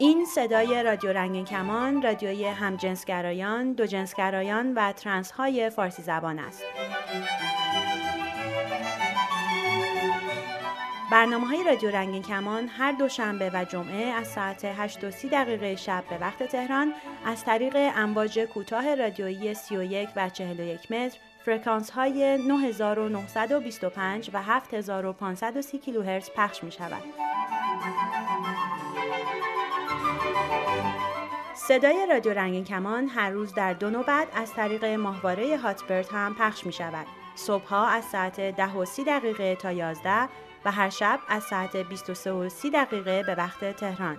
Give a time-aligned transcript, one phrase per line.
[0.00, 6.62] این صدای رادیو رنگین کمان رادیوی همجنسگرایان، دوجنسگرایان و ترنس های فارسی زبان است.
[11.10, 15.76] برنامه های رادیو رنگین کمان هر دوشنبه و جمعه از ساعت 8 و 30 دقیقه
[15.76, 16.92] شب به وقت تهران
[17.24, 26.30] از طریق امواج کوتاه رادیویی 31 و 41 متر فرکانس های 9925 و 7530 کیلوهرتز
[26.36, 27.02] پخش می شود.
[31.68, 36.66] صدای رادیو رنگین کمان هر روز در دو نوبت از طریق ماهواره هاتبرد هم پخش
[36.66, 37.06] می شود.
[37.34, 40.28] صبحها از ساعت 10 و 30 دقیقه تا 11
[40.64, 44.18] و هر شب از ساعت 23 و 30 دقیقه به وقت تهران.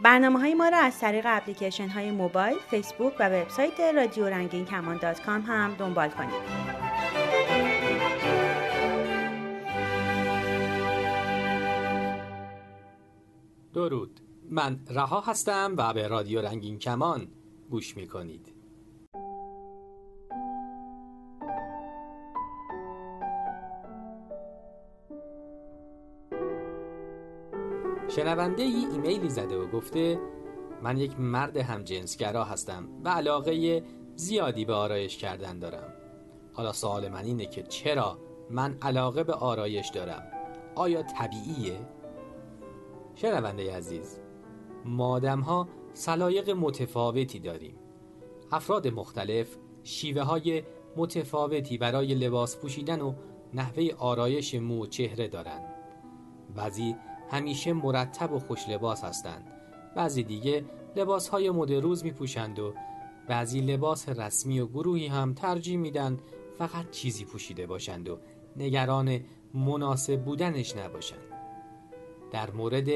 [0.00, 4.96] برنامه های ما را از طریق اپلیکیشن های موبایل، فیسبوک و وبسایت رادیو رنگین کمان
[4.96, 6.66] دات کام هم دنبال کنید.
[13.74, 17.28] درود من رها هستم و به رادیو رنگین کمان
[17.70, 18.52] گوش می کنید
[28.08, 30.20] شنونده ای ایمیلی زده و گفته
[30.82, 33.82] من یک مرد همجنسگرا هستم و علاقه
[34.14, 35.92] زیادی به آرایش کردن دارم.
[36.52, 38.18] حالا سوال من اینه که چرا
[38.50, 40.22] من علاقه به آرایش دارم؟
[40.74, 41.80] آیا طبیعیه؟
[43.14, 44.20] شنونده عزیز
[44.86, 47.74] ما ها سلایق متفاوتی داریم.
[48.52, 50.62] افراد مختلف شیوه های
[50.96, 53.14] متفاوتی برای لباس پوشیدن و
[53.54, 55.64] نحوه آرایش مو و چهره دارند
[56.56, 56.96] بعضی
[57.30, 59.52] همیشه مرتب و خوش لباس هستند.
[59.96, 60.64] بعضی دیگه
[60.96, 62.74] لباس های مد روز می پوشند و
[63.28, 66.18] بعضی لباس رسمی و گروهی هم ترجیح میدن
[66.58, 68.18] فقط چیزی پوشیده باشند و
[68.56, 69.20] نگران
[69.54, 71.18] مناسب بودنش نباشند.
[72.30, 72.88] در مورد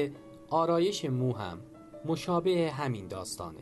[0.49, 1.59] آرایش مو هم
[2.05, 3.61] مشابه همین داستانه.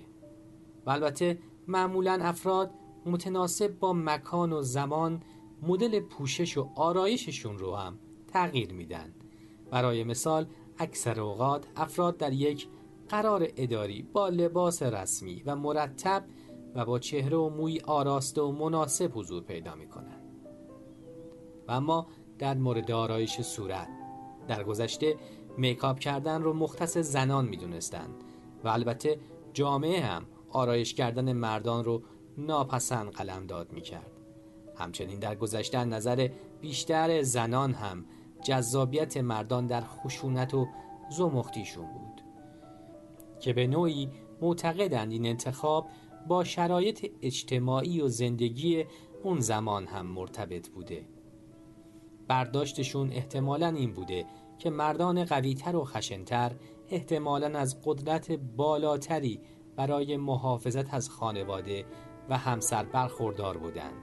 [0.85, 2.71] و البته معمولا افراد
[3.05, 5.23] متناسب با مکان و زمان
[5.61, 9.13] مدل پوشش و آرایششون رو هم تغییر میدن.
[9.71, 10.45] برای مثال
[10.77, 12.67] اکثر اوقات افراد در یک
[13.09, 16.23] قرار اداری با لباس رسمی و مرتب
[16.75, 19.85] و با چهره و موی آراسته و مناسب حضور پیدا می
[21.67, 22.07] و اما
[22.39, 23.87] در مورد آرایش صورت
[24.47, 25.15] در گذشته
[25.57, 27.57] میکاپ کردن رو مختص زنان می
[28.63, 29.19] و البته
[29.53, 32.03] جامعه هم آرایش کردن مردان رو
[32.37, 34.11] ناپسند قلم داد می کرد.
[34.75, 36.29] همچنین در گذشته نظر
[36.61, 38.05] بیشتر زنان هم
[38.43, 40.67] جذابیت مردان در خشونت و
[41.09, 42.21] زمختیشون بود
[43.39, 44.09] که به نوعی
[44.41, 45.87] معتقدند این انتخاب
[46.27, 48.85] با شرایط اجتماعی و زندگی
[49.23, 51.05] اون زمان هم مرتبط بوده
[52.27, 54.25] برداشتشون احتمالا این بوده
[54.59, 56.51] که مردان قویتر و خشنتر
[56.89, 59.41] احتمالا از قدرت بالاتری
[59.75, 61.85] برای محافظت از خانواده
[62.29, 64.01] و همسر برخوردار بودند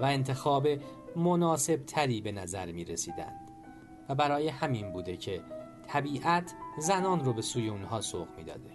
[0.00, 0.68] و انتخاب
[1.16, 3.50] مناسب تری به نظر می رسیدند
[4.08, 5.40] و برای همین بوده که
[5.86, 8.70] طبیعت زنان رو به سوی اونها سوق می‌داده.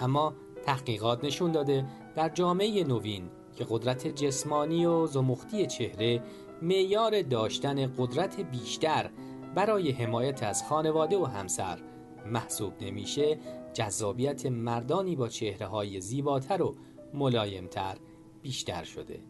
[0.00, 0.34] اما
[0.66, 6.22] تحقیقات نشون داده در جامعه نوین که قدرت جسمانی و زمختی چهره
[6.62, 9.10] معیار داشتن قدرت بیشتر
[9.58, 11.78] برای حمایت از خانواده و همسر.
[12.26, 13.38] محسوب نمیشه
[13.72, 16.74] جذابیت مردانی با چهره های زیباتر و
[17.14, 17.96] ملایمتر
[18.42, 19.20] بیشتر شده.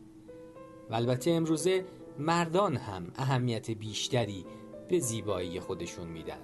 [0.90, 1.84] و البته امروزه
[2.18, 4.44] مردان هم اهمیت بیشتری
[4.88, 6.40] به زیبایی خودشون میدن.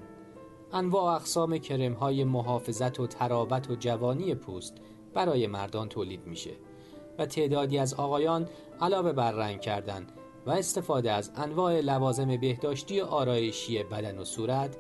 [0.73, 4.75] انواع اقسام کرم های محافظت و تراوت و جوانی پوست
[5.15, 6.53] برای مردان تولید میشه
[7.19, 8.49] و تعدادی از آقایان
[8.81, 10.07] علاوه بر رنگ کردن
[10.47, 14.77] و استفاده از انواع لوازم بهداشتی آرایشی بدن و صورت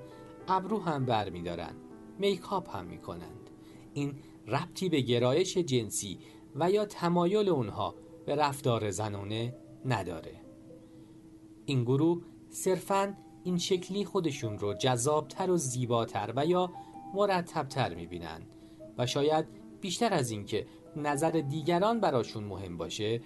[0.49, 1.77] ابرو هم بر میدارند
[2.19, 3.51] میکاپ هم می‌کنند
[3.95, 4.15] این
[4.47, 6.19] ربطی به گرایش جنسی
[6.55, 7.95] و یا تمایل اونها
[8.27, 10.41] به رفتار زنانه نداره.
[11.67, 13.15] این گروه صرفاً
[13.45, 16.72] این شکلی خودشون رو جذابتر و زیباتر و یا
[17.15, 18.43] مرتبتر می‌بینن
[18.99, 19.47] و شاید
[19.81, 23.21] بیشتر از اینکه نظر دیگران براشون مهم باشه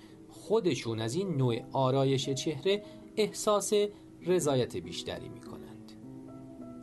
[0.49, 2.83] خودشون از این نوع آرایش چهره
[3.17, 3.73] احساس
[4.27, 5.93] رضایت بیشتری می‌کنند.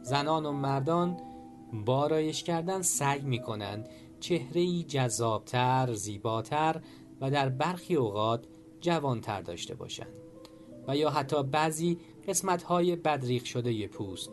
[0.01, 1.17] زنان و مردان
[1.85, 3.89] با آرایش کردن سعی می‌کنند
[4.19, 6.81] چهره جذابتر، زیباتر
[7.21, 8.45] و در برخی اوقات
[8.81, 10.19] جوانتر داشته باشند
[10.87, 11.97] و یا حتی بعضی
[12.27, 14.31] قسمت های بدریق شده پوست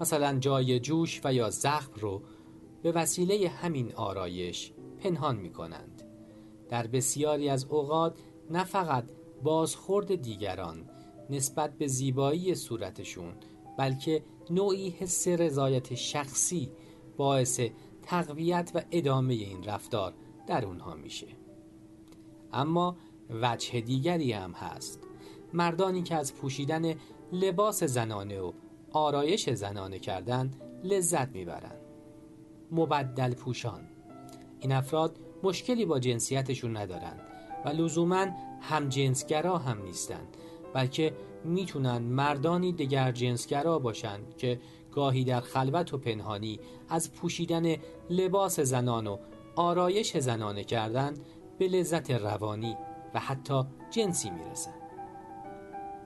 [0.00, 2.22] مثلا جای جوش و یا زخم رو
[2.82, 6.02] به وسیله همین آرایش پنهان می کنند
[6.68, 8.18] در بسیاری از اوقات
[8.50, 9.04] نه فقط
[9.42, 10.90] بازخورد دیگران
[11.30, 13.34] نسبت به زیبایی صورتشون
[13.78, 16.70] بلکه نوعی حس رضایت شخصی
[17.16, 17.60] باعث
[18.02, 20.14] تقویت و ادامه این رفتار
[20.46, 21.26] در اونها میشه.
[22.52, 22.96] اما
[23.30, 25.00] وجه دیگری هم هست.
[25.52, 26.94] مردانی که از پوشیدن
[27.32, 28.52] لباس زنانه و
[28.92, 30.50] آرایش زنانه کردن
[30.84, 31.80] لذت می‌برند.
[32.72, 33.88] مبدل پوشان.
[34.60, 37.33] این افراد مشکلی با جنسیتشون ندارند.
[37.64, 38.26] و لزوما
[38.60, 40.36] هم جنسگرا هم نیستند
[40.74, 41.14] بلکه
[41.44, 44.60] می‌تونن مردانی دگر جنسگرا باشند که
[44.92, 47.76] گاهی در خلوت و پنهانی از پوشیدن
[48.10, 49.18] لباس زنان و
[49.56, 51.14] آرایش زنانه کردن
[51.58, 52.76] به لذت روانی
[53.14, 54.80] و حتی جنسی می‌رسند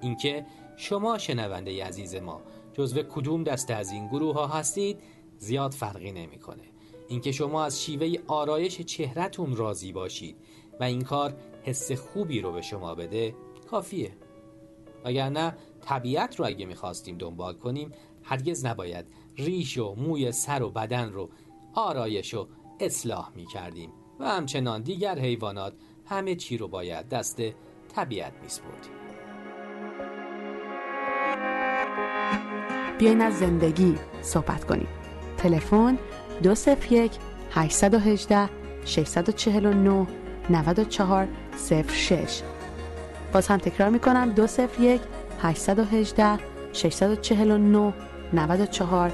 [0.01, 0.47] اینکه
[0.77, 2.41] شما شنونده عزیز ما
[2.73, 4.99] جزو کدوم دسته از این گروه ها هستید
[5.39, 6.63] زیاد فرقی نمی‌کنه.
[7.09, 10.37] اینکه شما از شیوه آرایش چهرتون راضی باشید
[10.81, 13.35] و این کار حس خوبی رو به شما بده
[13.71, 14.13] کافیه.
[15.05, 17.93] وگرنه طبیعت رو اگه می‌خواستیم دنبال کنیم
[18.23, 21.31] هرگز نباید ریش و موی سر و بدن رو
[21.75, 22.49] آرایش و
[22.81, 25.73] اصلاح می‌کردیم و همچنان دیگر حیوانات
[26.07, 27.43] همه چی رو باید دست
[27.95, 28.93] طبیعت میسپردیم.
[32.99, 34.89] بیاین از زندگی صحبت کنیم.
[35.37, 35.99] تلفن
[36.43, 37.13] 201
[37.51, 38.51] 818
[38.85, 40.07] 649
[40.51, 41.29] 94
[41.89, 42.43] 06
[43.33, 45.01] باز هم تکرار می‌کنم 201
[45.43, 46.39] 818
[46.73, 47.93] 649
[48.33, 49.13] 94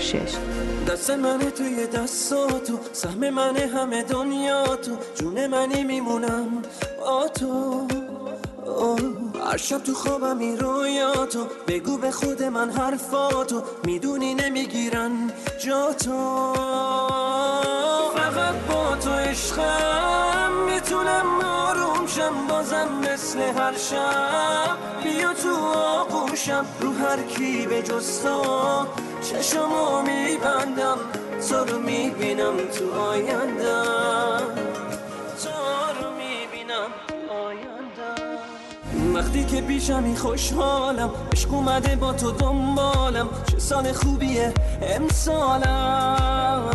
[0.00, 0.36] 06
[0.88, 6.62] دست منه توی دستاتو سهم منه همه دنیا تو جون منی میمونم
[7.00, 7.86] با تو.
[9.54, 15.30] هر شب تو خوابم این رویاتو بگو به خود من حرفاتو می‌دونی نمی‌گیرن
[15.66, 16.52] جا تو
[18.16, 20.23] فقط با تو عشقم.
[20.84, 24.76] می‌تونم آروم شم بازم مثل هر شب.
[25.04, 28.86] بیا تو آغوشم رو هر کی به جز تو.
[29.22, 30.98] چشمو میبندم
[31.48, 34.42] تو رو می‌بینم تو آیندم
[39.14, 43.28] وقتی که پیشمی خوشحالم عشق اومده با تو دنبالم.
[43.50, 46.70] چه سال خوبیه امسالم.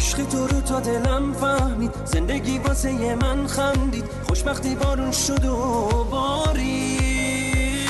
[0.00, 1.90] عشق تو رو تا دلم فهمید.
[2.04, 4.04] زندگی واسه من خندید.
[4.28, 7.86] خوشبختی بارون شد و بارید.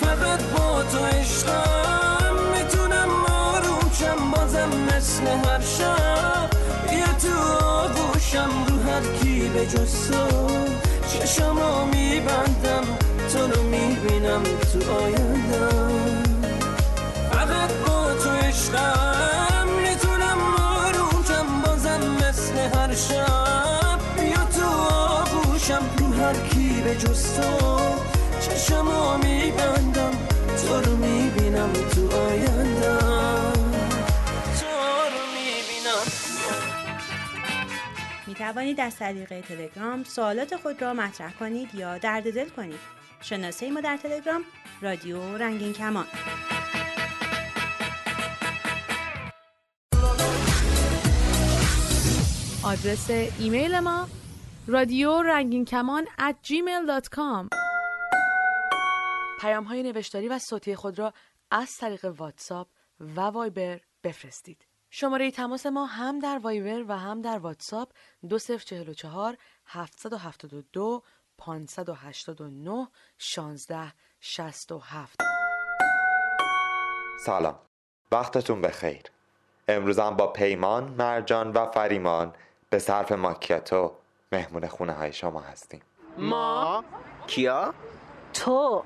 [0.00, 4.30] فقط با تو عشقم می‌تونم آروم شم.
[4.30, 6.50] بازم مثل هر شب.
[6.92, 10.10] یه تو آغوشم رو هر کی به جز
[11.12, 12.84] چشمو میبندم.
[13.32, 15.91] تو رو می‌بینم تو آیندم
[26.92, 26.98] به
[28.40, 30.10] چشمو میبندم
[30.66, 33.52] تو رو می‌بینم تو آیندم
[38.26, 42.80] می توانید از طریق تلگرام سوالات خود را مطرح کنید یا درد دل کنید.
[43.20, 44.42] شناسه ما در تلگرام
[44.80, 46.06] رادیو رنگین کمان.
[52.62, 54.08] آدرس ایمیل ما
[54.66, 57.48] رادیو رنگین کمان at gmail.com
[59.40, 61.12] پیام های نوشتاری و صوتی خود را
[61.50, 62.68] از طریق واتساپ
[63.00, 64.66] و وایبر بفرستید.
[64.90, 67.88] شماره تماس ما هم در وایبر و هم در واتساپ
[68.28, 71.02] 2044 772
[71.38, 75.22] 589 16 67
[77.24, 77.58] سلام.
[78.12, 79.02] وقتتون بخیر.
[79.68, 82.32] امروزم با پیمان، مرجان و فریمان
[82.70, 84.01] به صرف ماکیاتو
[84.32, 85.80] مهمون خونه های شما هستیم.
[86.18, 86.84] ما؟
[87.26, 87.74] کیا؟
[88.34, 88.84] تو.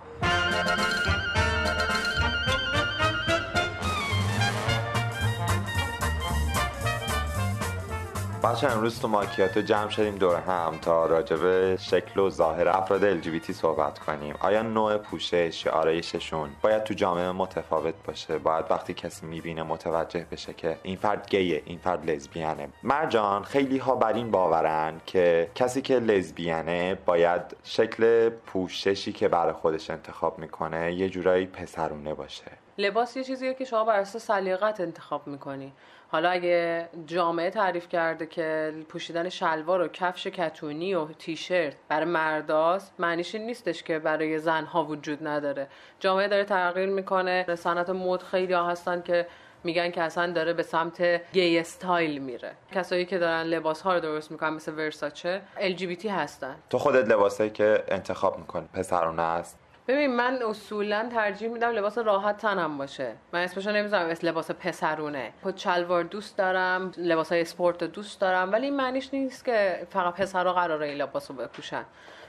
[8.46, 13.52] بچه امروز تو ماکیاتو جمع شدیم دور هم تا راجب شکل و ظاهر افراد LGBT
[13.52, 14.34] صحبت کنیم.
[14.40, 20.26] آیا نوع پوشش یا آرایششون باید تو جامعه متفاوت باشه؟ باید وقتی کسی می‌بینه متوجه
[20.32, 25.50] بشه که این فرد گیه این فرد لزبیانه مرجان خیلی ها بر این باورن که
[25.54, 32.50] کسی که لزبیانه باید شکل پوششی که برای خودش انتخاب می‌کنه یه جورایی پسرونه باشه.
[32.78, 35.72] لباس یه چیزیه که شما بر اساس سلیقت انتخاب می‌کنی.
[36.08, 42.94] حالا اگه جامعه تعریف کرده که پوشیدن شلوار و کفش کتونی و تیشرت برای مرداست
[42.98, 45.66] معنیش این نیستش که برای زنها وجود نداره.
[46.00, 47.56] جامعه داره تغییر می‌کنه.
[47.56, 49.26] صنعت مد خیلی ها هستن که
[49.64, 52.52] میگن که اصلا داره به سمت گی استایل میره.
[52.72, 55.74] کسایی که دارن لباس ها رو درست می‌کنن مثل ورساچه ال
[56.10, 56.56] هستن.
[56.70, 62.36] تو خودت لباسایی که انتخاب می‌کنی پسرونه است ببین من اصولا ترجیح میدم لباس راحت
[62.36, 63.12] تنم باشه.
[63.32, 65.32] من اسمشو نمی‌ذارم لباس پسرونه.
[65.42, 70.14] خود شلوار دوست دارم لباس های اسپورت دوست دارم ولی این معنیش نیست که فقط
[70.14, 71.84] پسرها قراره این لباس رو بپوشن.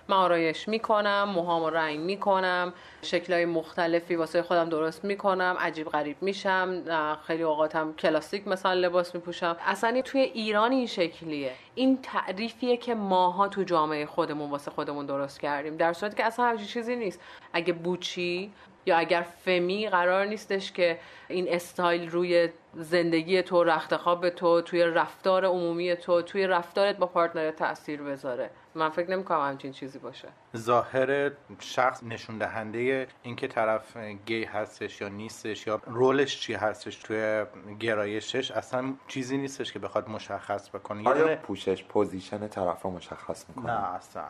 [0.09, 6.83] من آرایش می‌کنم موهام رنگ می‌کنم شکلهای مختلفی واسه خودم درست می‌کنم عجیب غریب میشم
[7.27, 9.57] خیلی اوقاتم کلاسیک مثلا لباس میپوشم.
[9.65, 11.51] اصلا توی ایران این شکلیه.
[11.75, 15.77] این تعریفیه که ماها تو جامعه خودمون واسه خودمون درست کردیم.
[15.77, 17.19] در صورتی که اصلا همچین چیزی نیست.
[17.53, 18.51] اگه butch ی
[18.87, 24.61] یا اگر femme ی قرار نیستش که این استایل روی زندگی تو رخت خواب تو
[24.61, 28.49] توی رفتار عمومی تو توی رفتارت با partner تاثیر بذاره.
[28.75, 30.27] من فکر نمی‌کنم همچین چیزی باشه.
[30.57, 36.95] ظاهر شخص نشون دهنده اینکه طرف گی هستش یا نیستش یا role ش چی هستش
[36.95, 37.45] توی
[37.79, 41.09] گرایشش اصلا چیزی نیستش که بخواد مشخص بکنه.
[41.09, 44.23] آیا پوشش position طرف رو مشخص می‌کنه؟ نه اصلا.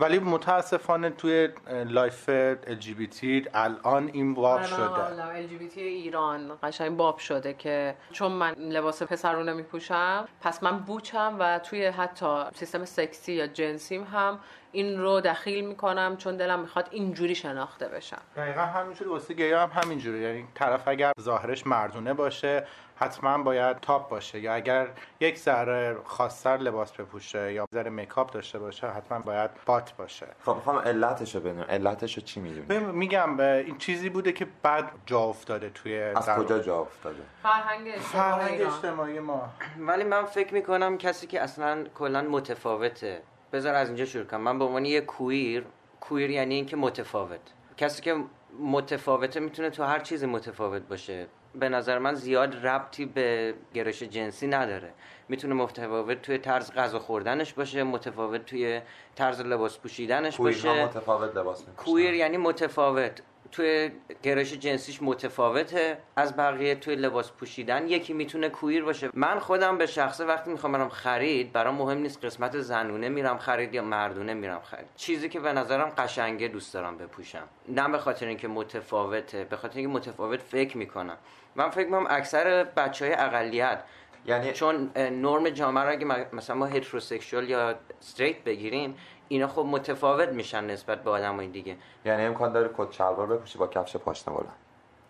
[0.00, 1.48] ولی متاسفانه توی
[1.86, 2.30] life
[2.64, 5.46] LGBT الان این باب شده.
[5.48, 11.36] LGBT ایران قشنگ باب شده که چون من لباس پسرونه میپوشم پس من butch م
[11.38, 14.38] و توی حتی سیستم سکسی یا جنسیم هم
[14.72, 18.22] این رو دخیل می‌کنم چون دلم می‌خواد اینجوری شناخته بشم.
[18.36, 19.10] دقیقا همینجوری.
[19.10, 20.20] واسه گیا هم همینجوری.
[20.20, 24.40] یعنی طرف اگر ظاهرش مردونه باشه حتما باید top باشه.
[24.40, 24.88] یا اگر
[25.20, 30.26] یک ذره خاصتر لباس بپوشه یا ذره میکاپ داشته باشه حتما باید بات باشه.
[30.44, 34.90] خب می‌خوام علتش رو بدونم علتش رو چی می‌دونی؟ میگم این چیزی بوده که بعد
[35.06, 39.48] جا افتاده توی از کجا جا افتاده؟ فرهنگ فرهنگ اجتماعی ما.
[39.78, 43.22] ولی من فکر می‌کنم کسی که اصلا کلا متفاوته.
[43.52, 44.40] بذار از اینجا شروع کنم.
[44.40, 45.64] من به عنوان یه کویر
[46.00, 47.40] کویر یعنی اینکه متفاوت.
[47.76, 48.16] کسی که
[48.60, 51.26] متفاوته می‌تونه تو هر چیزی متفاوت باشه.
[51.54, 54.92] به نظر من زیاد ربطی به گرایش جنسی نداره.
[55.28, 58.80] می‌تونه متفاوت توی طرز غذا خوردنش باشه متفاوت توی
[59.14, 60.84] طرز لباس پوشیدنش باشه.
[60.84, 63.22] متفاوت لباس کویر یعنی متفاوت.
[63.52, 63.90] توی
[64.22, 65.98] گرایش جنسیش متفاوته.
[66.16, 69.10] از بقیه توی لباس پوشیدن یکی می‌تونه کویر باشه.
[69.14, 73.74] من خودم به شخصه وقتی می‌خوام برم خرید برام مهم نیست قسمت زنونه میرم خرید
[73.74, 74.86] یا مردونه میرم خرید.
[74.96, 77.48] چیزی که به نظرم قشنگه دوست دارم بپوشم.
[77.68, 81.16] نه به خاطر اینکه متفاوته به خاطر اینکه متفاوت فکر می‌کنم.
[81.56, 83.82] من فکر می‌کنم اکثر بچه های اقلیت
[84.26, 88.96] یعنی چون نرم جامعه رو اگه مثلا ما هتروسکشوال یا استریت بگیریم
[89.32, 91.76] اینا خب متفاوت میشن نسبت به آدمای دیگه.
[92.04, 94.56] یعنی امکان داره کت شلوار بپوشی با کفش پاشنه بلند.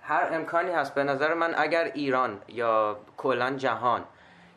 [0.03, 0.95] هر امکانی هست.
[0.95, 4.05] به نظر من اگر ایران یا کلا جهان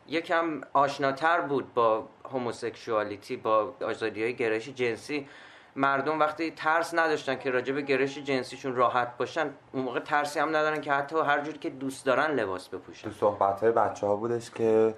[0.06, 5.28] یکم آشناتر بود با هوموسکشوالیتی با آزادی های گرایش جنسی
[5.76, 10.48] مردم وقتی ترس نداشتن که راجع به گرایش جنسیشون راحت باشن اون موقع ترسی هم
[10.48, 13.08] ندارن که حتی هر جوری که دوست دارن لباس بپوشن.
[13.08, 14.94] تو صحبت های بچه ها بودش که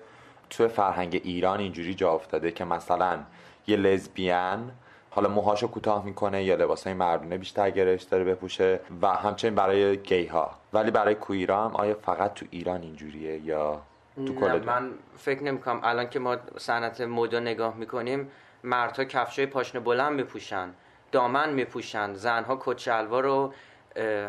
[0.50, 3.18] توی فرهنگ ایران اینجوری جا افتاده که مثلا
[3.66, 4.73] یه لزبیان
[5.11, 10.26] حالا موهاشو کوتاه می‌کنه یا لباسای مردونه بیشتر گرایش داره بپوشه و همچنین برای گی
[10.26, 13.80] ها ولی برای کویرا هم آیا فقط تو ایران اینجوریه یا
[14.26, 15.80] تو کل من فکر نمی‌کنم.
[15.82, 18.30] الان که ما صنعت مد نگاه می‌کنیم
[18.64, 20.68] مردها کفشای پاشنه بلند میپوشن
[21.12, 23.52] دامن میپوشن زنها کت شلوار رو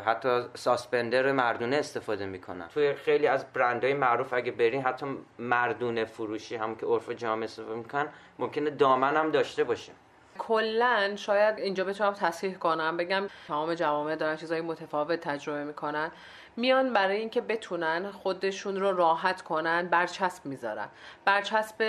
[0.06, 2.68] حتی suspender مردونه استفاده می‌کنن.
[2.68, 5.06] توی خیلی از برندهای معروف اگه برین حتی
[5.40, 8.08] مردونه فروشی هم که عرف جامعه استفاده می‌کنن
[8.40, 9.92] ممکنه دامن هم داشته باشه.
[10.38, 16.12] کلا شاید اینجا بتونم تصحیح کنم بگم تمام جوامع دارن چیزهای متفاوت تجربه می‌کنن.
[16.58, 20.88] میان برای اینکه بتونن خودشون رو راحت کنن برچسب می‌ذارن.
[21.26, 21.84] برچسب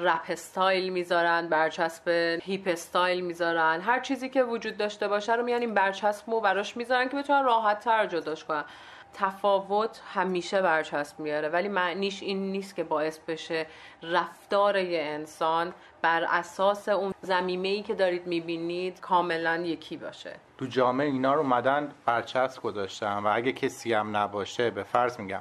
[0.00, 2.08] rap style می‌ذارن برچسب
[2.42, 3.80] hip style می‌ذارن.
[3.80, 7.44] هر چیزی که وجود داشته باشه رو میان این برچسب رو براش می‌ذارن که بتونن
[7.44, 8.64] راحت تر جداش کنن.
[9.14, 11.48] تفاوت همیشه برچسب میاره.
[11.48, 13.66] ولی معنیش این نیست که باعث بشه
[14.02, 20.36] رفتار یه انسان بر اساس اون ضمیمه ای که دارید می‌بینید کاملا یکی باشه.
[20.58, 25.40] تو جامعه اینا رو اومدن برچسب گذاشتن و اگه کسی هم نباشه به فرض میگم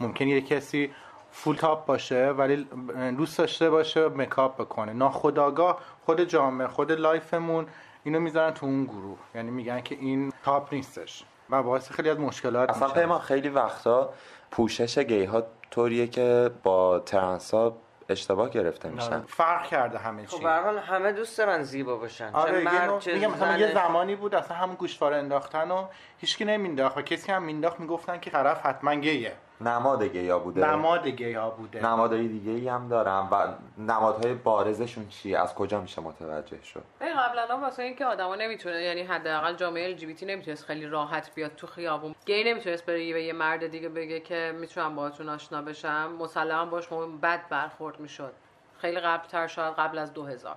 [0.00, 0.94] ممکن یه کسی
[1.30, 2.68] full top باشه ولی
[3.16, 4.92] دوست داشته باشه makeup بکنه.
[4.92, 7.66] ناخودآگاه خود جامعه خود life مون
[8.04, 9.18] اینو می‌ذارن تو اون گروه.
[9.34, 11.24] یعنی میگن که این top نیستش.
[11.50, 14.12] و باعث خیلی از مشکلات اصلا پیما خیلی وقتا
[14.50, 17.76] پوشش گی ها طوریه که با ترنس ها
[18.08, 19.20] اشتباه گرفته میشن.
[19.20, 20.36] فرق کرده همه چی.
[20.36, 20.46] خب
[20.88, 22.30] همه دوست دارن زیبا باشن.
[22.32, 25.86] آره یه میگم مثلا یه زمانی بود اصلا همون گوشواره انداختن و
[26.18, 29.32] هیچکی نمینداخت و کسی هم مینداخت می‌گفتن که طرف حتما گیه.
[29.60, 30.66] نماد گیا بوده.
[30.66, 31.86] نماد گیا بوده.
[31.86, 33.46] نمادهای دیگه ای هم دارم و
[33.82, 39.54] نمادهای بارزشون چی از کجا میشه متوجه شد؟ قبلا واسه اینکه آدما نمی‌تونه یعنی حداقل
[39.54, 42.14] جامعه ال جی نمی‌تونست خیلی راحت بیاد تو خیابون.
[42.26, 46.12] گی نمی‌تونست بره به یه مرد دیگه بگه که می‌تونم باهاتون آشنا بشم.
[46.18, 46.88] مسلما باش
[47.22, 48.32] بد برخورد می‌شد.
[48.78, 50.56] خیلی قبل تر شاید قبل از 2000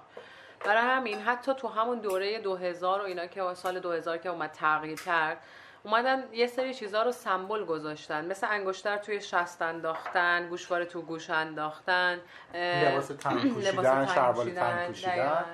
[0.65, 5.01] برای همین حتی تو همون دوره 2000 و اینا که سال 2000 که اومد تغییر
[5.01, 5.37] کرد
[5.83, 8.25] اومدن یه سری چیزها رو سمبل گذاشتن.
[8.25, 12.19] مثل انگشتر توی شست انداختن گوشواره تو گوش انداختن
[12.53, 15.45] لباس تن لباس پوشیدن شلوار پوشیدن، تن پوشیدن.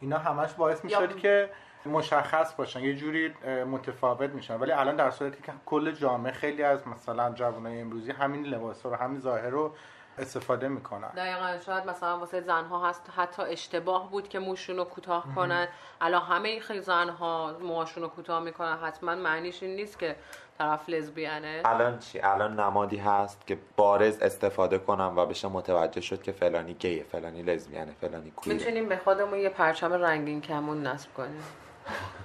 [0.00, 1.50] اینا همش باعث می‌شد که
[1.86, 3.34] مشخص باشن یه جوری
[3.70, 4.56] متفاوت میشن.
[4.56, 8.94] ولی الان در صورتی که کل جامعه خیلی از مثلا جوانای امروزی همین لباس رو
[8.94, 9.74] همین ظاهر رو
[10.18, 11.08] استفاده می‌کنن.
[11.08, 15.68] دقیقا شاید مثلا واسه زنها هست حتی اشتباه بود که موشون رو کوتاه کنن.
[16.00, 18.76] الان همه خیلی زنها موهاشون رو کوتاه می‌کنن.
[18.76, 20.16] حتما معنیش این نیست که
[20.58, 26.22] طرف لزبیانه الان چی؟ الان نمادی هست که بارز استفاده کنم و بشه متوجه شد
[26.22, 31.14] که فلانی گیه فلانی لزبیانه فلانی کویره می‌تونیم به خودمون یه پرچم رنگین کمون نصب
[31.14, 31.42] کنیم.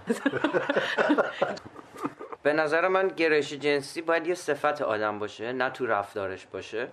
[2.44, 6.88] به نظر من گرایش جنسی باید یه صفت آدم باشه نه تو رفتارش باشه.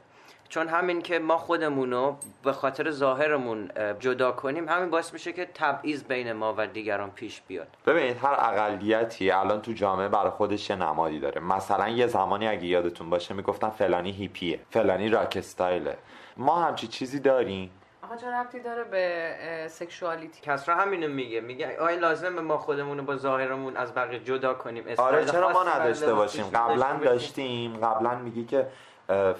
[0.48, 5.48] چون همین که ما خودمونو به خاطر ظاهرمون اه، جدا کنیم همین باعث میشه که
[5.54, 7.68] تبعیض بین ما و دیگران پیش بیاد.
[7.86, 11.40] ببینید هر اقلیتی الان تو جامعه برای خودش یه نمادی داره.
[11.40, 15.96] مثلا یه زمانی اگه یادتون باشه می‌گفتن فلانی هیپیه فلانی راک استایله.
[16.36, 17.70] ما همچی چیزی داریم؟
[18.02, 19.34] آقا چه ربطی داره به
[19.68, 21.40] سکشوالیتی؟ کسرا همینو میگه.
[21.40, 24.84] میگه آیا لازمه ما خودمون رو با ظاهرمون از بقیه جدا کنیم.
[24.98, 27.76] آره چرا ما نداشته باشیم؟ قبلا؟ داشتیم.
[27.76, 28.66] قبلا میگی که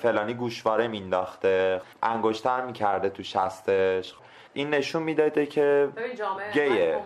[0.02, 4.14] فلانی گوشواره مینداخته انگشتر می‌کرده تو شستش.
[4.54, 6.98] این نشون می‌داده که جامعه گیه.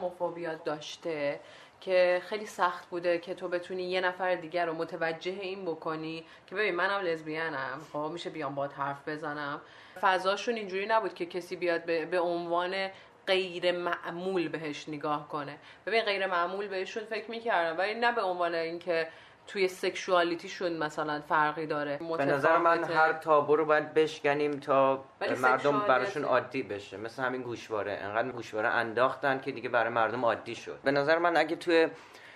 [0.64, 1.40] داشته
[1.80, 6.54] که خیلی سخت بوده که تو بتونی یه نفر دیگر رو متوجه این بکنی که
[6.54, 9.60] ببین منم لزبیانم خب میشه بیام باهات حرف بزنم.
[10.00, 12.88] فضاشون اینجوری نبود که کسی بیاد به, به عنوان
[13.26, 15.56] غیر معمول بهش نگاه کنه.
[15.86, 19.08] ببین غیر معمول بهشون فکر می‌کردم ولی نه به عنوان اینکه
[19.52, 22.00] توی سکشوالیتیشون مثلا فرقی داره.
[22.18, 22.84] به نظر من.
[22.84, 25.04] هر تابو رو باید بشکنیم تا
[25.42, 26.96] مردم براشون عادی بشه.
[26.96, 27.92] مثل همین گوشواره.
[27.92, 30.78] انقدر گوشواره انداختن که دیگه برای مردم عادی شد.
[30.84, 31.88] به نظر من اگه توی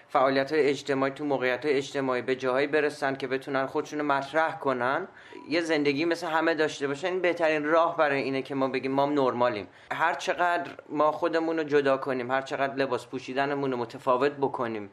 [0.09, 4.59] فعالیت های اجتماعی تو موقعیت های اجتماعی به جاهایی برسن که بتونن خودشون رو مطرح
[4.59, 5.09] کنن
[5.49, 9.07] یه زندگی مثل همه داشته باشن این بهترین راه برای اینه که ما بگیم ما
[9.07, 9.69] نرمالیم.
[9.93, 14.91] هر چقدر ما خودمون رو جدا کنیم هر چقدر لباس پوشیدنمون رو متفاوت بکنیم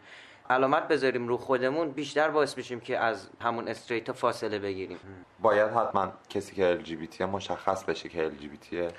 [0.52, 4.98] علامت بذاریم رو خودمون بیشتر باعث میشیم که از همون استریتا فاصله بگیریم.
[5.40, 8.94] باید حتما کسی که LGBT مشخص بشه که LGBT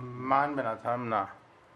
[0.00, 1.28] من به نظرم نه.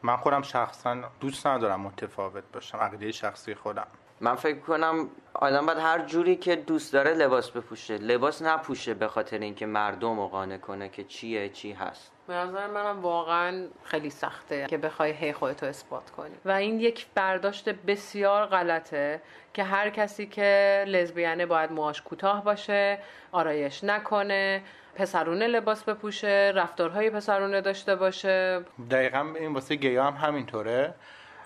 [0.03, 3.87] من خودم شخصا دوست ندارم متفاوت باشم عقیده شخصی خودم.
[4.20, 7.98] من فکر کنم آدم باید هر جوری که دوست داره لباس بپوشه.
[7.98, 12.12] لباس نپوشه به خاطر اینکه مردم رو قانع کنه که چیه چی هست.
[12.26, 16.35] به نظر منم واقعا خیلی سخته که بخوای هی خودتو اثبات کنی.
[16.44, 19.22] و این یک برداشت بسیار غلطه
[19.54, 22.98] که هر کسی که لزبیانه باید موهاش کوتاه باشه
[23.33, 24.62] آرایش نکنه
[24.94, 28.61] پسرونه لباس بپوشه رفتارهای پسرونه داشته باشه.
[28.90, 30.94] دقیقا این واسه گیا هم همینطوره.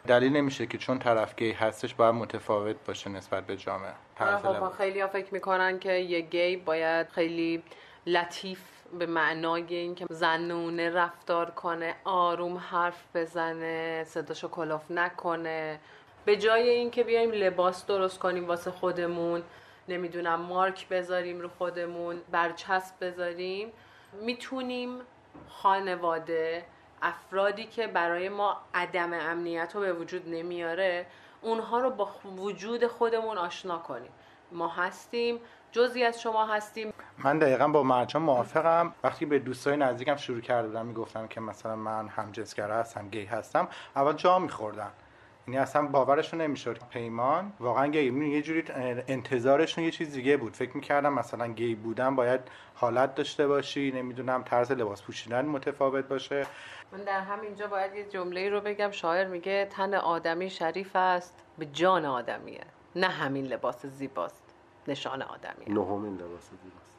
[0.07, 4.77] دلیل نمیشه که چون طرف گی هستش باید متفاوت باشه نسبت به جامعه خب لباس.
[4.77, 7.63] خیلی ها فکر می‌کنن که یه گی باید خیلی
[8.07, 8.61] لطیف
[8.99, 15.81] به معنای اینکه زنونه رفتار کنه آروم حرف بزنه صداشو کلاف نکنه
[16.25, 19.43] به جای اینکه بیایم لباس درست کنیم واسه خودمون
[19.89, 23.73] نمی‌دونم مارک بذاریم رو خودمون برچسب بذاریم
[24.13, 24.99] می‌تونیم
[25.49, 26.65] خانواده
[27.03, 31.07] افرادی که برای ما عدم امنیت رو به وجود نمیاره
[31.43, 34.11] اونها رو با وجود خودمون آشنا کنیم.
[34.53, 35.41] ما هستیم
[35.73, 36.93] جزی از شما هستیم.
[37.19, 38.95] من دقیقا با مرجان موافقم.
[39.05, 43.69] وقتی به دوستای نزدیکم شروع کرده بودم می‌گفتم که مثلا من همجنسگرا هستم گی هستم
[43.97, 44.91] اول جا میخوردن
[45.49, 46.79] یعنی اصلا باورشون نمی‌شد.
[46.91, 48.65] پیمان واقعا گی می- یه جوری
[49.09, 50.57] انتظارشون یه چیز دیگه بود.
[50.57, 52.41] فکر می‌کردم مثلا گی بودن باید
[52.75, 56.47] حالت داشته باشی نمی‌دونم طرز لباس پوشیدن متفاوت باشه.
[56.93, 58.91] من در همینجا باید یه جمله رو بگم.
[58.91, 62.61] شاعر میگه تن آدمی شریف است به جان آدمیه.
[62.97, 64.43] نه همین لباس زیباست
[64.89, 65.69] نشان آدمیه.
[65.69, 66.99] نهمین لباس زیباست.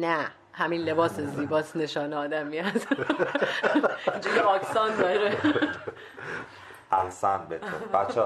[0.00, 2.88] نه همین لباس زیباست نشان آدمی است
[4.12, 5.36] اینجوری آکسان داره.
[6.92, 7.66] احسن به تو.
[7.98, 8.22] بچه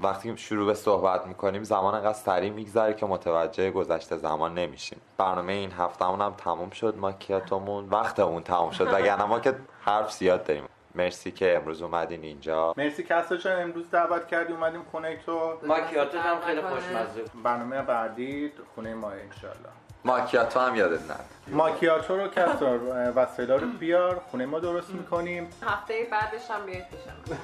[0.00, 5.00] وقتی که شروع به صحبت می‌کنیم زمان انقدر سریع میگذره که متوجه گذشته زمان نمیشیم.
[5.18, 8.86] برنامه این هفتهمون هم تموم شد ماکیاتمون وقتمون تموم شد.
[8.92, 10.64] وگرنه ما که حرف زیاد داریم.
[10.94, 12.74] مرسی که امروز اومدین اینجا.
[12.76, 15.58] مرسی کسا جان امروز دعوت کردی اومدیم خونه تو.
[15.66, 17.24] ماکیاتو هم خیلی خوشمزه.
[17.44, 19.68] برنامه بعدی خونه ما انشالله
[20.04, 21.20] ماکیاتو هم یادت نره.
[21.48, 22.78] ماکیاتو رو کسا
[23.16, 25.48] وسایلا رو بیار خونه ما درست می‌کنیم.
[25.66, 27.38] هفته بعدش هم بیاید پیشم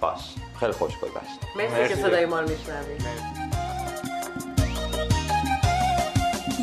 [0.00, 0.34] باش.
[0.60, 1.38] خیلی خوش گذشت.
[1.56, 3.02] مرسی که صدای ما رو میشنوید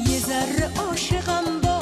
[0.07, 1.78] یه ذره عاشقم باش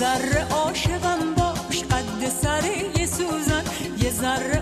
[0.00, 2.64] ذره عاشقم باش قد سر
[2.98, 3.62] یه سوزن
[4.02, 4.59] یه ذره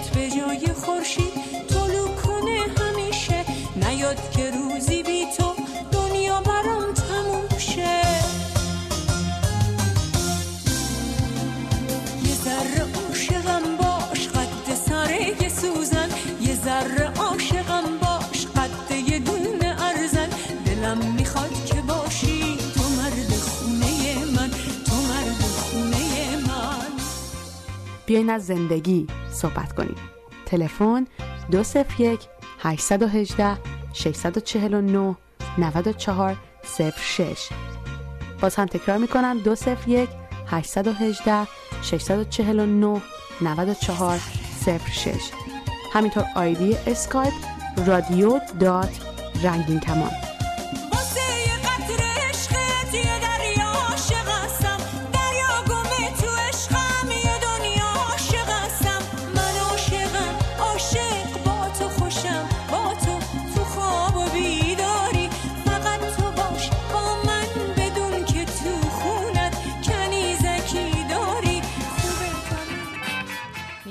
[0.00, 1.32] چشات به جای خورشید.
[1.68, 3.44] طلوع کنه همیشه.
[3.76, 5.54] نیاد که روزی بی تو.
[5.92, 8.02] دنیا برام تموم شه.
[12.24, 15.10] یه ذره عاشقم باش قد سر
[15.42, 16.08] یه سوزن.
[16.40, 20.28] یه ذره عاشقم باش قد یه دونه ارزن.
[20.66, 24.50] دلم می‌خواد که باشی تو مرد خونه من.
[24.86, 26.86] تو مرد خونه من.
[28.06, 29.06] بیاین از زندگی.
[29.40, 29.96] صحبت کنیم.
[30.46, 31.06] تلفن
[31.50, 33.56] 201 818
[33.92, 35.16] 649
[35.58, 36.36] 94
[36.96, 37.48] 06
[38.40, 40.08] باز هم تکرار می‌کنم 201
[40.46, 41.46] 818
[41.82, 43.00] 649
[43.40, 44.18] 94
[44.94, 45.30] 06
[45.92, 47.32] همینطور آیدی اسکایپ
[47.86, 49.00] رادیو dot
[49.42, 50.29] رنگین کمان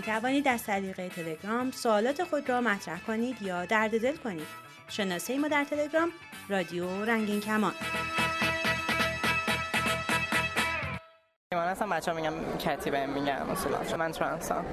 [0.09, 4.47] توانید از طریق تلگرام سوالات خود را مطرح کنید یا درد دل کنید.
[4.87, 6.09] شناسه ما در تلگرام
[6.49, 7.73] رادیو رنگین کمان.
[11.59, 14.65] من اصلا بچه ها میگم کتی بهم میگن اصولا من ترانسم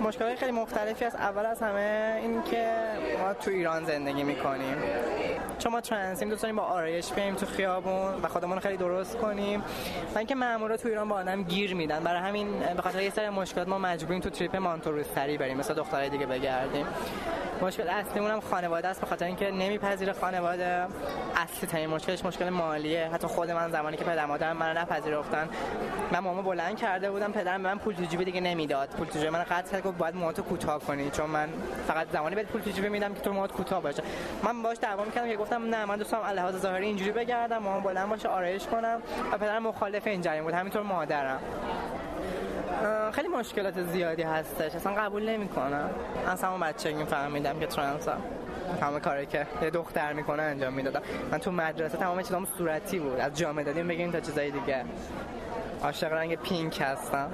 [0.00, 2.74] مشکل خیلی مختلفی از اول از همه این که
[3.22, 4.76] ما تو ایران زندگی می‌کنیم.
[5.58, 9.62] چون ما ترنسیم دوست داریم با آرایش بریم تو خیابون و خودمون خیلی درست کنیم.
[10.14, 12.00] و اینکه مامورا تو ایران با آدم گیر میدن.
[12.00, 16.08] برای همین به خاطر یه سری مشکلات ما مجبوریم تو تریپ مانتوروستری بریم مثل دخترای
[16.08, 16.86] دیگه بگردیم.
[17.62, 20.86] مشکل اصلیمون هم خانواده است به خاطر اینکه نمیپذیره خانواده
[21.36, 23.10] اصلی ترین مشکلش مشکل مالیه.
[23.12, 24.84] حتی خود من زمانی که پدر مادرم منو
[25.26, 25.48] نپذیرفتن
[26.12, 28.88] من مامان بلند کرده بودم پدرم به من پول تو جیبی دیگه نمی‌داد.
[28.88, 31.10] پول تو من قطع کرد گفت باید موهاتو کوتاه کنی.
[31.10, 31.48] چون من
[31.86, 34.02] فقط زمانی بهت پول تو میدم که تو موهات کوتاه باشه.
[34.42, 38.08] من باش دعوا می‌کردم که گفتم نه من دوستم لحاظ ظاهری اینجوری بگردم مامان بلند
[38.08, 39.02] باشه آرایش کنم.
[39.32, 40.54] و پدرم مخالف این جریان بود.
[40.54, 41.40] همینطور مادرم.
[43.12, 44.74] خیلی مشکلات زیادی هستش.
[44.74, 45.90] اصلا قبول نمی‌کنم.
[46.28, 48.18] اصلا اون بچگی فهمیدم که ترانسم
[48.82, 51.02] همه کاری که یه دختر می‌کنه انجام می‌دادم.
[51.32, 53.20] من تو مدرسه تمام چیزام صورتی بود.
[53.20, 54.84] از جامعه دادیم بگیم تا چیزای دیگه.
[55.82, 57.30] عاشق رنگ پینک هستم.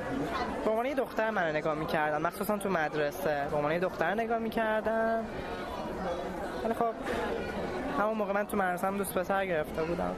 [0.64, 3.46] به عنوان یه دختر من نگاه می‌کردم مخصوصا تو مدرسه.
[3.50, 5.24] به عنوان یه دختر نگاه می‌کردم
[6.64, 6.94] ولی خب
[7.98, 10.14] همون موقع من تو مدرسه هم دوست پسر گرفته بودم.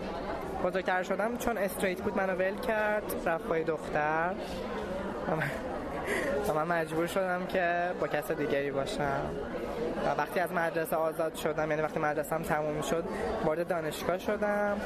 [0.65, 3.03] بزرگتر شدم چون استریت بود منو ول کرد.
[3.27, 4.35] رفت دختر.
[6.49, 9.21] و من- مجبور شدم که با کس دیگری باشم.
[10.07, 13.05] و وقتی از مدرسه آزاد شدم یعنی وقتی مدرسم تموم شد
[13.45, 14.77] وارد دانشگاه شدم.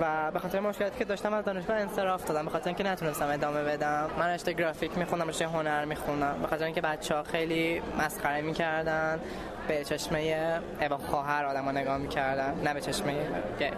[0.00, 2.44] و به خاطر مشکلاتی که داشتم از دانشگاه انصراف دادم.
[2.44, 4.10] به خاطر اینکه نتونستم ادامه بدم.
[4.18, 6.38] من رشته گرافیک میخوندم رشته هنر میخوندم.
[6.42, 9.20] به خاطر اینکه بچه ها خیلی مسخره می‌کردن
[9.68, 12.54] به چشمه اوا خواهر آدم نگاه می‌کردن.
[12.64, 13.12] نه به چشمه
[13.58, 13.70] گی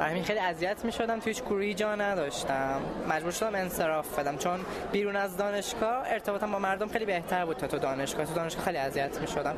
[0.00, 2.80] برای همین خیلی اذیت می شدم تو هیچ گروهی جا نداشتم.
[3.08, 4.36] مجبور شدم انصراف بدم.
[4.36, 4.60] چون
[4.92, 8.26] بیرون از دانشگاه ارتباطم با مردم خیلی بهتر بود تا تو دانشگاه.
[8.26, 9.56] تو دانشگاه خیلی اذیت می شدم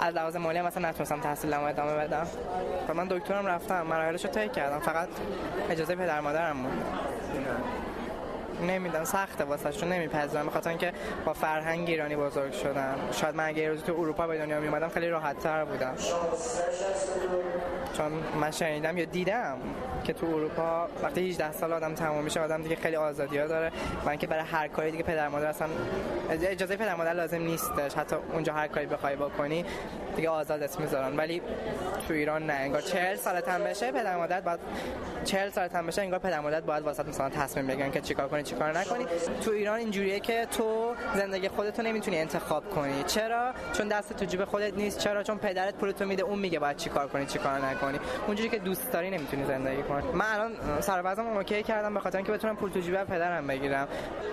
[0.00, 2.26] از لحاظ مالی مثلا نتونستم تحصیلمو ادامه بدم.
[2.88, 3.82] و من دکترم رفتم.
[3.82, 4.78] مراحلش رو کردم.
[4.78, 5.08] فقط
[5.70, 6.72] اجازه پدر مادرم بود.
[8.68, 10.44] نمیدن سخته واسه چون نمیپذیرم.
[10.44, 10.92] به خاطر اینکه
[11.24, 12.94] با فرهنگ ایرانی بزرگ شدم.
[13.12, 15.94] شاید من اگه روزی تو اروپا به دنیا می اومدم خیلی راحت تر بودم.
[17.96, 19.56] چون من شنیدم یا دیدم
[20.04, 23.72] که تو اروپا وقتی 18 سال آدم تمام میشه آدم دیگه خیلی آزادی ها داره.
[24.04, 25.68] و اینکه برای هر کاری دیگه پدر مادر اصلا
[26.30, 27.94] اجازه پدر مادر لازم نیستش.
[27.94, 29.64] حتی اونجا هر کاری بخوای بکنی
[30.16, 31.16] دیگه آزادت می‌ذارن.
[31.16, 31.42] ولی
[32.08, 34.60] تو ایران نه انگار 40 سالت هم بشه پدر مادر باید
[35.24, 38.42] 40 سالت هم بشه انگار پدر مادر باید واسط مثلا تصمیم بگیرن که چیکار کنی
[38.42, 39.06] چیکار نکنی.
[39.44, 43.02] تو ایران اینجوریه که تو زندگی خودتو نمی‌تونی انتخاب کنی.
[43.06, 44.98] چرا؟ چون دست تو جیب خودت نیست.
[44.98, 47.77] چرا؟ چون پدرت پولتو میده اون میگه باید چیکار کنی چیکار نکنی.
[47.78, 50.02] می‌کنی اونجوری که دوست داری نمی‌تونی زندگی کنی.
[50.12, 53.88] من الان سر اوکی کردم به خاطر اینکه بتونم پول تو جیب پدرم بگیرم.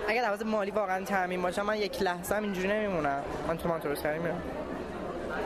[0.08, 3.22] اگر لحاظ مالی واقعا تامین باشه من یک لحظه هم اینجوری نمیمونم.
[3.48, 4.42] من تو مانتورسری میرم.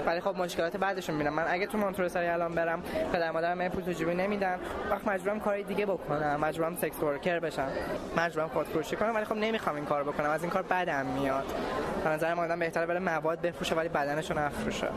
[0.07, 1.35] ولی خب مشکلات بعدشون میرم.
[1.35, 2.83] من اگه تو مونترسری الان برم
[3.13, 4.59] پدر مادرم من پول تو جیبی نمیدن
[4.91, 6.41] وقت مجبورم کاری دیگه بکنم.
[6.41, 7.69] مجبورم سکس ورکر بشم.
[8.17, 10.31] مجبورم خودفروشی کنم ولی خب نمی‌خوام این کار بکنم.
[10.31, 11.45] از این کار بدم میاد.
[12.05, 14.89] به نظر من آدم بهتره بره مواد بفروشه ولی بدنشو نفروشه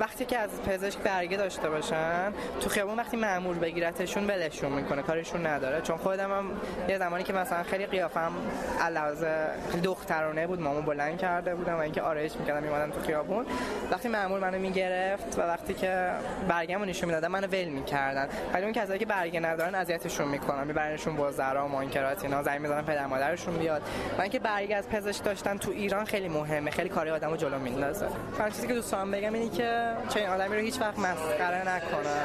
[0.00, 5.46] وقتی که از پزشک برگه داشته باشن تو خیابون وقتی مأمور بگیرتشون ولشون می‌کنه کارشون
[5.46, 5.80] نداره.
[5.80, 6.50] چون خودم هم
[6.88, 8.32] یه زمانی که مثلا خیلی قیافم
[8.80, 9.46] علاوه
[9.82, 13.46] دخترانه بود مامو بلند کرده بودم و اینکه آرایش می‌کردم میمادم تو خیابون.
[13.90, 16.10] وقتی مأمور منو می‌گرفت و وقتی که
[16.48, 18.28] برگه‌مو نشون می‌دادن منو ول می‌کردن.
[18.54, 20.66] ولی اون کسایی که برگه ندارن اذیتشون می‌کنن.
[20.66, 23.82] میبرنشون وزرا و منکرات اینا زنگ می‌زنن پدر مادرشون بیاد.
[24.18, 26.70] و اینکه برگه از پزشک داشتن تو ایران خیلی مهمه.
[26.70, 28.06] خیلی کاری آدمو جلو میندازه.
[28.38, 32.16] من چیزی که دوست دارم بگم اینه که چنین آدمی رو هیچ وقت مسخره نکنه.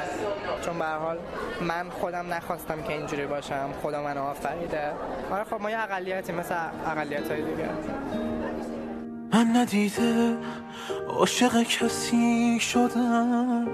[0.64, 1.18] چون به حال
[1.60, 3.68] من خودم نخواستم که اینجوری باشم.
[3.82, 4.92] خدا منو آفریده.
[5.30, 6.54] آره خب ما یه اقلیتی مثل
[6.86, 7.68] اقلیت‌های دیگه.
[9.32, 10.36] من ندیده
[11.08, 13.68] عاشق کسی شدم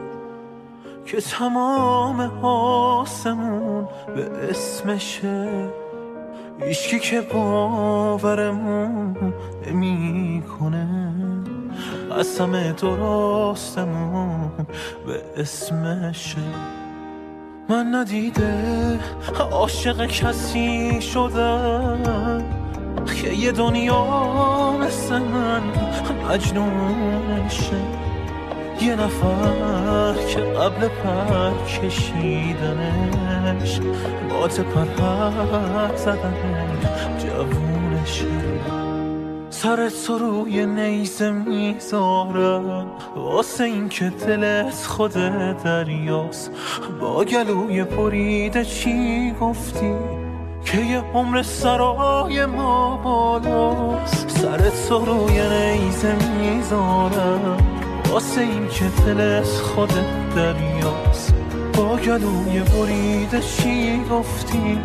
[1.07, 5.68] که تمام آسمون به اسمشه.
[6.61, 9.16] هیچکی که باورمون
[9.66, 10.08] نمی‌کنه
[12.18, 14.50] قسم درستمون
[15.07, 16.38] به اسمشه.
[17.68, 18.98] من ندیده
[19.52, 22.44] عاشق کسی شدم
[23.07, 25.62] که یه دنیا مثل من
[26.31, 27.76] مجنونشه.
[28.81, 33.81] یه نفر که قبل پر کشیدنش
[34.31, 34.87] بات پر
[35.96, 36.85] زدنش
[37.18, 38.78] جوونشه.
[39.62, 45.12] سر تو روی نیزه می‌ذارم واسه این که دلت خود
[45.64, 46.51] دریاست.
[47.01, 49.92] با گلوی بریده چی گفتی؟
[50.64, 54.29] که یه عمر سرای ما بالاست.
[54.29, 57.59] سر تو روی نیزه می‌ذارم
[58.11, 59.92] واسه این که دلت خود
[60.37, 61.38] دریاست.
[61.79, 64.79] با گلوی بریده چی گفتی؟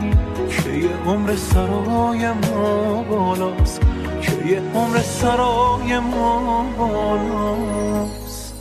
[0.49, 3.81] که یه عمر سرای ما بالاست
[4.21, 8.55] که یه عمر سرای ما بالاست.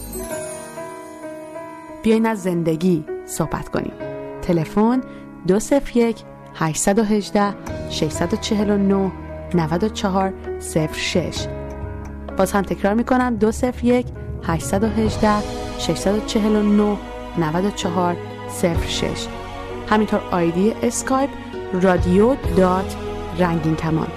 [2.02, 3.92] بیاین از زندگی صحبت کنیم.
[4.42, 5.00] تلفن
[5.46, 6.16] 201
[6.54, 7.54] 818
[7.90, 9.12] 649
[9.54, 10.32] 94
[10.92, 11.46] 06
[12.38, 14.06] باز هم تکرار می‌کنم 201
[14.42, 15.30] 818
[15.78, 16.96] 649
[17.38, 18.16] 94
[18.88, 19.26] 06
[19.90, 21.30] همینطور آیدی اسکایپ
[21.82, 22.96] رادیو dot
[23.38, 24.08] رنگین کمان.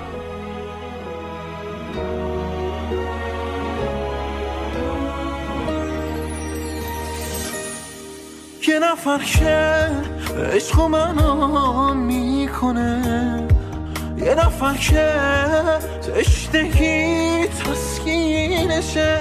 [8.67, 9.87] یه نفر که
[10.53, 13.47] عشق و منان می‌کنه.
[14.17, 15.13] یه نفر که
[16.01, 19.19] تشنگی تسکینشه.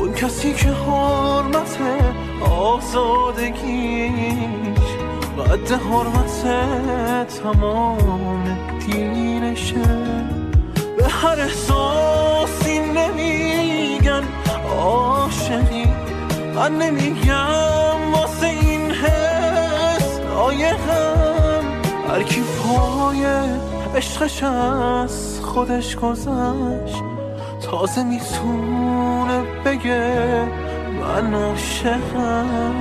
[0.00, 1.78] اون کسی که حرمت
[2.50, 4.14] آزادگیش.
[5.38, 6.42] قد حرمت
[7.42, 9.82] تمام دینشه
[10.98, 14.22] به هر احساسی نمیگن
[14.78, 15.86] عاشقی.
[16.54, 21.64] من نمیگم واسه این حس لایقم
[22.08, 23.24] هر کی پای
[23.96, 27.02] عشقش از خودش گذشت.
[27.70, 30.42] تازه می‌تونه بگه
[31.04, 32.74] من عاشقم.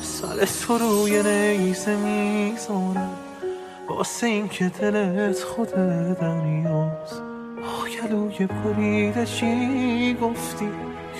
[0.00, 3.10] سر تو روی نیزه می‌ذارم.
[3.88, 5.70] واسه این که دلت خود
[6.20, 7.22] دریاست
[8.02, 10.68] گلوی بریده چی گفتی؟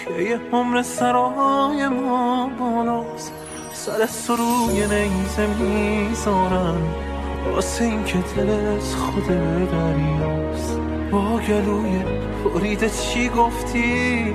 [0.05, 3.33] که یه عمر سرای ما بالاست.
[3.73, 6.95] سر تو روی نیزه می‌ذارم.
[7.53, 9.27] واسه این که دلت خود
[9.73, 10.79] دریاست
[11.11, 12.03] با گلوی
[12.45, 14.35] بریده چی گفتی؟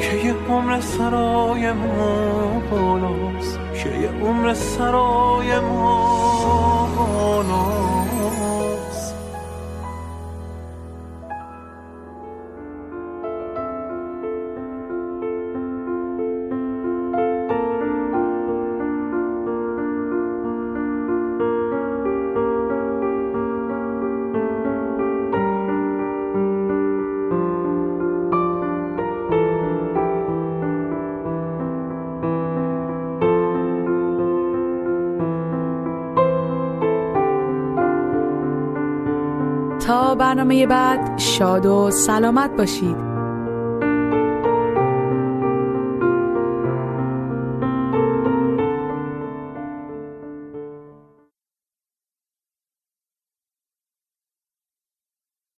[0.00, 7.99] که یه عمر سرای ما بالاست که یه عمر سرای ما بالاست.
[40.50, 42.99] برنامه بعد شاد و سلامت باشید.